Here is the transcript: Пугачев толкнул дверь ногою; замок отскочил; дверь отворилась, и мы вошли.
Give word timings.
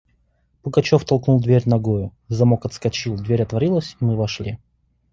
Пугачев 0.63 1.05
толкнул 1.05 1.39
дверь 1.39 1.67
ногою; 1.69 2.11
замок 2.27 2.65
отскочил; 2.65 3.17
дверь 3.17 3.43
отворилась, 3.43 3.95
и 4.01 4.05
мы 4.05 4.15
вошли. 4.15 4.57